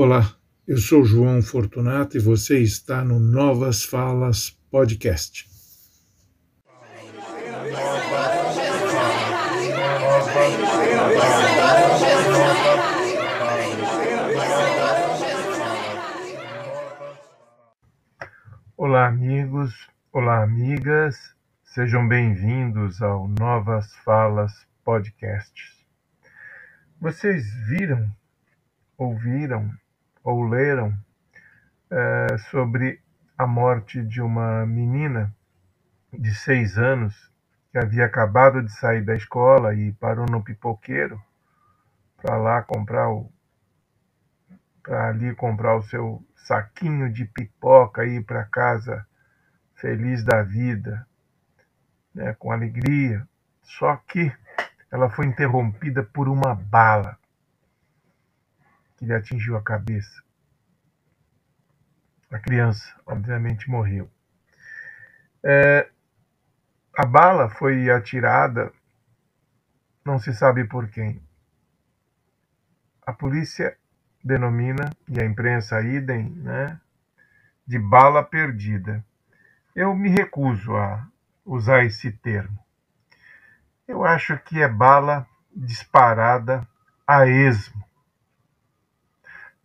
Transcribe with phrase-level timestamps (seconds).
[0.00, 0.32] Olá,
[0.64, 5.44] eu sou João Fortunato e você está no Novas Falas Podcast.
[18.76, 19.74] Olá, amigos,
[20.12, 21.34] olá, amigas,
[21.64, 25.52] sejam bem-vindos ao Novas Falas Podcast.
[27.00, 28.08] Vocês viram,
[28.96, 29.68] ouviram
[30.28, 30.94] ou leram
[31.90, 33.00] é, sobre
[33.36, 35.34] a morte de uma menina
[36.12, 37.14] de seis anos
[37.72, 41.18] que havia acabado de sair da escola e parou no pipoqueiro
[42.18, 43.32] para lá comprar o
[44.82, 49.06] para ali comprar o seu saquinho de pipoca e ir para casa
[49.76, 51.06] feliz da vida,
[52.14, 53.26] né, com alegria.
[53.62, 54.32] Só que
[54.90, 57.18] ela foi interrompida por uma bala
[58.98, 60.22] que lhe atingiu a cabeça.
[62.30, 64.10] A criança, obviamente, morreu.
[65.42, 65.88] É,
[66.96, 68.72] a bala foi atirada,
[70.04, 71.22] não se sabe por quem.
[73.06, 73.78] A polícia
[74.22, 76.78] denomina, e a imprensa idem, né,
[77.66, 79.02] de bala perdida.
[79.74, 81.06] Eu me recuso a
[81.46, 82.58] usar esse termo.
[83.86, 86.66] Eu acho que é bala disparada
[87.06, 87.87] a esmo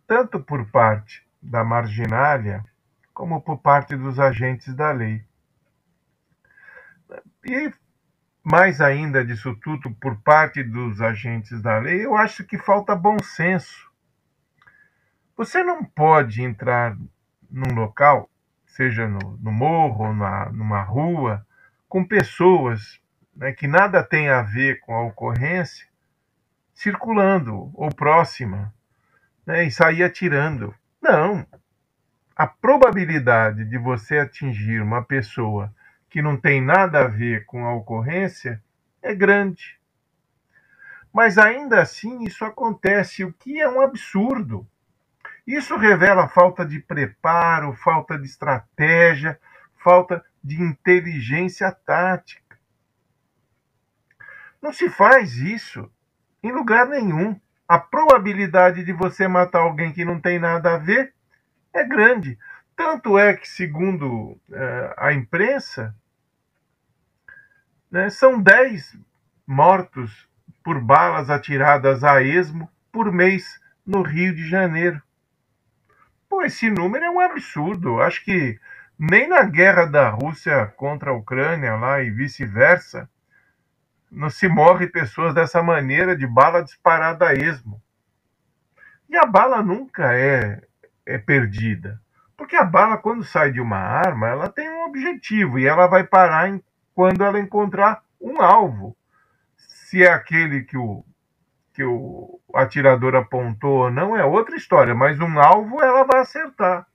[0.06, 2.64] tanto por parte da marginália
[3.12, 5.24] como por parte dos agentes da lei.
[7.44, 7.72] E
[8.42, 13.16] mais ainda disso tudo, por parte dos agentes da lei, eu acho que falta bom
[13.22, 13.90] senso.
[15.36, 16.96] Você não pode entrar
[17.50, 18.28] num local,
[18.66, 21.46] seja no, no morro ou na, numa rua,
[21.88, 23.00] com pessoas
[23.34, 25.86] né, que nada tem a ver com a ocorrência
[26.74, 28.74] circulando ou próxima
[29.46, 30.74] né, e sair atirando.
[31.00, 31.46] Não.
[32.36, 35.72] A probabilidade de você atingir uma pessoa
[36.08, 38.62] que não tem nada a ver com a ocorrência
[39.02, 39.78] é grande.
[41.12, 44.66] Mas ainda assim isso acontece, o que é um absurdo.
[45.46, 49.38] Isso revela falta de preparo, falta de estratégia,
[49.76, 52.58] falta de inteligência tática.
[54.60, 55.90] Não se faz isso
[56.42, 57.38] em lugar nenhum
[57.68, 61.12] a probabilidade de você matar alguém que não tem nada a ver
[61.72, 62.38] é grande.
[62.76, 65.94] Tanto é que, segundo é, a imprensa,
[67.90, 68.98] né, são 10
[69.46, 70.28] mortos
[70.62, 75.00] por balas atiradas a esmo por mês no Rio de Janeiro.
[76.28, 78.00] Pô, esse número é um absurdo.
[78.00, 78.58] Acho que
[78.98, 83.08] nem na guerra da Rússia contra a Ucrânia lá e vice-versa,
[84.14, 87.82] não se morre pessoas dessa maneira, de bala disparada a esmo.
[89.08, 90.62] E a bala nunca é,
[91.04, 92.00] é perdida.
[92.36, 96.04] Porque a bala, quando sai de uma arma, ela tem um objetivo e ela vai
[96.04, 96.62] parar em,
[96.94, 98.96] quando ela encontrar um alvo.
[99.56, 101.04] Se é aquele que o,
[101.72, 106.86] que o atirador apontou ou não, é outra história, mas um alvo ela vai acertar.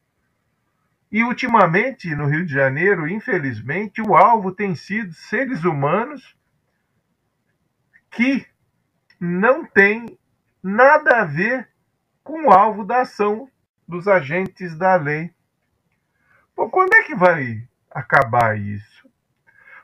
[1.12, 6.39] E ultimamente, no Rio de Janeiro, infelizmente, o alvo tem sido seres humanos
[8.12, 8.46] que
[9.20, 10.18] não tem
[10.64, 11.68] nada a ver
[12.24, 13.50] com o alvo da ação
[13.88, 15.32] dos agentes da lei.
[16.56, 19.10] Pô, quando é que vai acabar isso?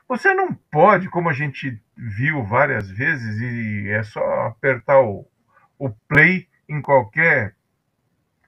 [0.08, 5.26] Você não pode, como a gente viu várias vezes, e é só apertar o,
[5.78, 7.56] o play em qualquer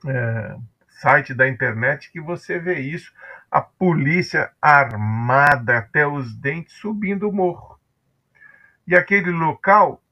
[0.06, 0.56] é,
[0.88, 3.12] site da internet que você vê isso.
[3.50, 7.77] A polícia armada até os dentes subindo o morro
[8.88, 10.02] e aquele local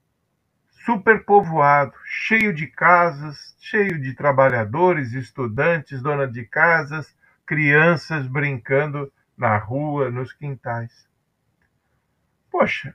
[0.84, 7.16] superpovoado, cheio de casas, cheio de trabalhadores, estudantes, donas de casas,
[7.46, 11.08] crianças brincando na rua, nos quintais.
[12.50, 12.94] Poxa,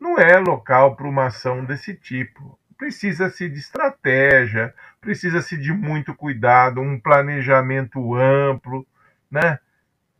[0.00, 2.58] não é local para uma ação desse tipo.
[2.76, 8.84] Precisa-se de estratégia, precisa-se de muito cuidado, um planejamento amplo,
[9.30, 9.60] né?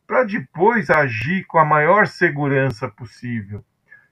[0.07, 3.65] Para depois agir com a maior segurança possível.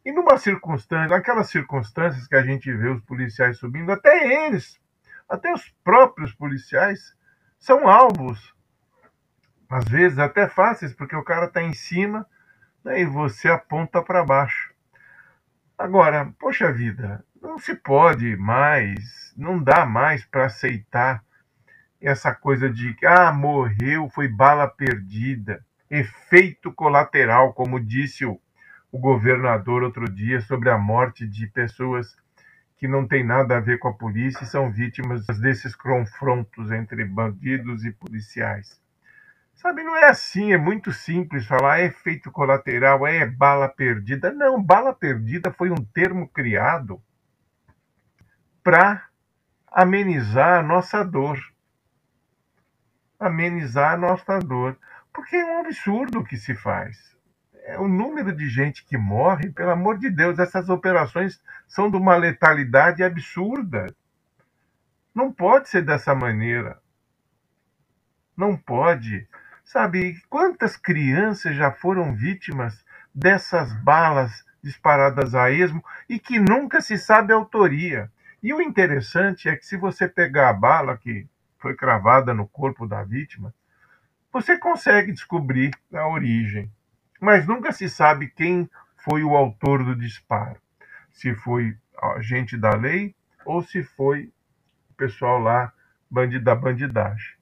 [0.04, 4.78] E numa circunstância, naquelas circunstâncias que a gente vê os policiais subindo, até eles,
[5.28, 7.16] até os próprios policiais,
[7.58, 8.54] são alvos.
[9.70, 12.26] Às vezes até fáceis, porque o cara está em cima
[12.84, 14.74] né, e você aponta para baixo.
[15.76, 21.24] Agora, poxa vida, não se pode mais, não dá mais para aceitar
[22.00, 28.38] essa coisa de que ah, morreu, foi bala perdida, efeito colateral, como disse o
[28.94, 32.16] o governador outro dia sobre a morte de pessoas
[32.76, 37.04] que não tem nada a ver com a polícia e são vítimas desses confrontos entre
[37.04, 38.80] bandidos e policiais.
[39.56, 44.30] Sabe, não é assim, é muito simples falar é efeito colateral, é bala perdida.
[44.30, 47.02] Não, bala perdida foi um termo criado
[48.62, 49.08] para
[49.72, 51.40] amenizar a nossa dor.
[53.18, 54.78] Amenizar a nossa dor.
[55.12, 57.13] Porque é um absurdo o que se faz.
[57.66, 61.96] É o número de gente que morre, pelo amor de Deus, essas operações são de
[61.96, 63.86] uma letalidade absurda.
[65.14, 66.78] Não pode ser dessa maneira.
[68.36, 69.26] Não pode.
[69.64, 72.84] Sabe, quantas crianças já foram vítimas
[73.14, 78.12] dessas balas disparadas a esmo e que nunca se sabe a autoria?
[78.42, 81.26] E o interessante é que se você pegar a bala que
[81.58, 83.54] foi cravada no corpo da vítima,
[84.30, 86.70] você consegue descobrir a origem,
[87.24, 90.60] mas nunca se sabe quem foi o autor do disparo.
[91.12, 94.30] Se foi agente da lei ou se foi
[94.90, 95.72] o pessoal lá
[96.42, 97.34] da bandidagem.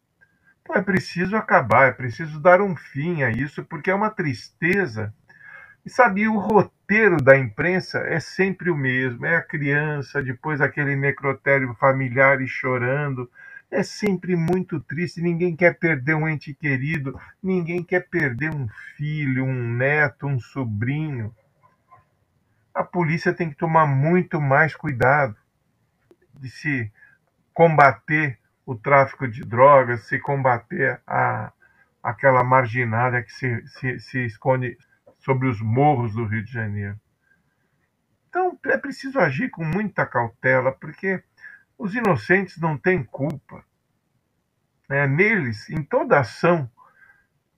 [0.62, 5.12] Então é preciso acabar, é preciso dar um fim a isso, porque é uma tristeza.
[5.84, 10.96] E sabe, o roteiro da imprensa é sempre o mesmo: é a criança, depois aquele
[10.96, 13.28] necrotério familiar e chorando.
[13.72, 15.22] É sempre muito triste.
[15.22, 21.34] Ninguém quer perder um ente querido, ninguém quer perder um filho, um neto, um sobrinho.
[22.74, 25.34] A polícia tem que tomar muito mais cuidado
[26.34, 26.92] de se
[27.54, 31.50] combater o tráfico de drogas, se combater a,
[32.02, 34.76] aquela marginada que se, se, se esconde
[35.18, 37.00] sobre os morros do Rio de Janeiro.
[38.28, 41.22] Então é preciso agir com muita cautela, porque
[41.82, 43.64] os inocentes não têm culpa.
[44.88, 46.70] É, neles, em toda ação,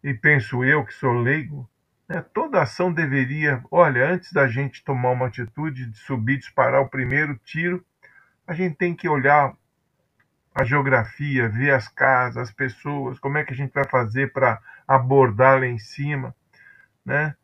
[0.03, 1.69] e penso eu que sou leigo,
[2.09, 6.89] né, toda ação deveria, olha, antes da gente tomar uma atitude de subir, disparar o
[6.89, 7.85] primeiro tiro,
[8.47, 9.55] a gente tem que olhar
[10.55, 14.59] a geografia, ver as casas, as pessoas, como é que a gente vai fazer para
[14.89, 16.35] abordar lá em cima,
[17.05, 17.37] né?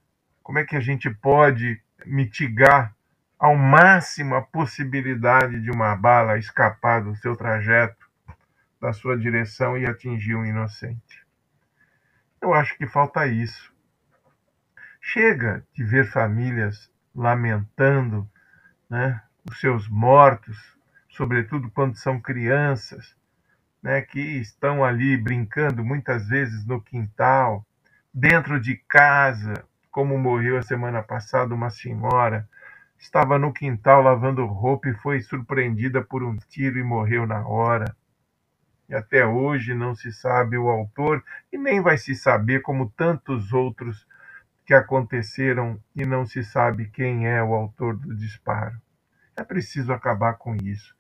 [0.43, 2.97] Como é que a gente pode mitigar
[3.41, 8.07] ao máximo a possibilidade de uma bala escapar do seu trajeto,
[8.79, 11.27] da sua direção e atingir um inocente?
[12.39, 13.75] Eu acho que falta isso.
[15.01, 18.29] Chega de ver famílias lamentando
[18.91, 20.77] né, os seus mortos,
[21.09, 23.17] sobretudo quando são crianças,
[23.83, 27.65] né, que estão ali brincando muitas vezes no quintal,
[28.13, 29.55] dentro de casa,
[29.91, 32.47] como morreu a semana passada uma senhora,
[33.01, 37.97] estava no quintal lavando roupa e foi surpreendida por um tiro e morreu na hora.
[38.89, 43.53] E até hoje não se sabe o autor e nem vai se saber como tantos
[43.53, 44.07] outros
[44.67, 48.79] que aconteceram e não se sabe quem é o autor do disparo.
[49.35, 50.95] É preciso acabar com isso.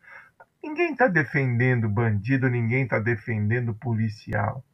[0.63, 4.65] Ninguém está defendendo bandido, ninguém está defendendo policial.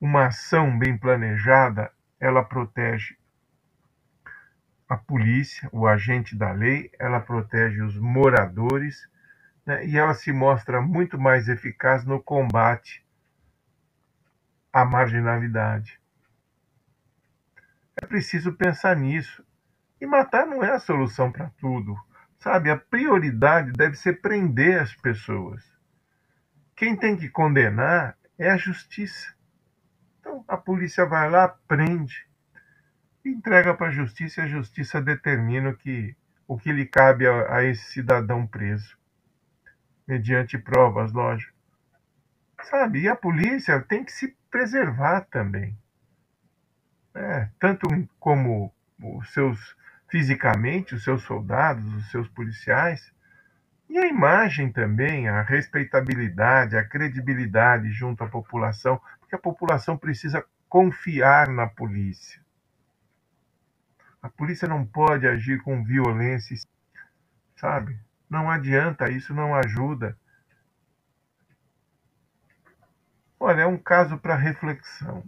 [0.00, 3.16] Uma ação bem planejada, ela protege
[4.88, 9.08] a polícia, o agente da lei, ela protege os moradores
[9.64, 13.04] né, e ela se mostra muito mais eficaz no combate
[14.72, 16.00] à marginalidade.
[18.00, 19.44] É preciso pensar nisso.
[19.98, 21.96] E matar não é a solução para tudo.
[22.38, 25.64] Sabe, a prioridade deve ser prender as pessoas.
[26.76, 29.34] Quem tem que condenar é a justiça.
[30.20, 32.25] Então, a polícia vai lá, prende,
[33.30, 36.16] entrega para a justiça e a justiça determina o que,
[36.46, 38.96] o que lhe cabe a, a esse cidadão preso,
[40.06, 41.54] mediante provas, lógico.
[42.62, 45.76] Sabe, e a polícia tem que se preservar também.
[47.14, 47.86] É, tanto
[48.18, 49.76] como os seus
[50.08, 53.12] fisicamente os seus soldados, os seus policiais,
[53.88, 60.44] e a imagem também, a respeitabilidade, a credibilidade junto à população, porque a população precisa
[60.68, 62.40] confiar na polícia.
[64.26, 66.56] A polícia não pode agir com violência,
[67.54, 67.96] sabe?
[68.28, 70.18] Não adianta, isso não ajuda.
[73.38, 75.22] Olha, é um caso para reflexão.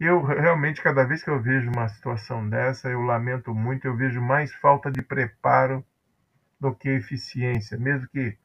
[0.00, 4.20] Eu realmente, cada vez que eu vejo uma situação dessa, eu lamento muito, eu vejo
[4.20, 5.86] mais falta de preparo
[6.58, 8.36] do que eficiência, mesmo que,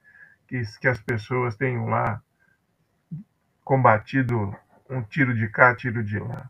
[0.48, 2.22] que, que as pessoas tenham lá
[3.64, 4.56] combatido
[4.88, 6.48] um tiro de cá, tiro de lá.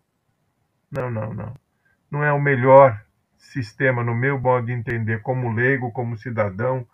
[0.92, 1.67] Não, não, não.
[2.10, 3.02] Não é o melhor
[3.38, 6.88] sistema, no meu modo de entender, como leigo, como cidadão,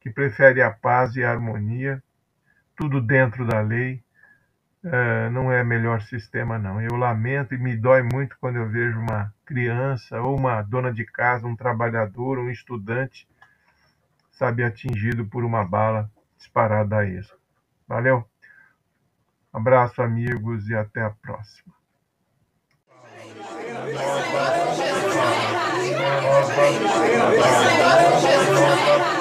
[0.00, 2.02] que prefere a paz e a harmonia,
[2.76, 4.02] tudo dentro da lei
[4.82, 6.80] é, não é melhor sistema, não.
[6.80, 11.04] Eu lamento e me dói muito quando eu vejo uma criança ou uma dona de
[11.04, 13.28] casa, um trabalhador, um estudante
[14.40, 17.36] sabe, atingido por uma bala disparada a esmo.
[17.86, 18.26] Valeu?
[19.52, 21.74] Abraço, amigos, e até a próxima.
[26.60, 26.76] Nova,
[27.16, 29.19] nova, nova,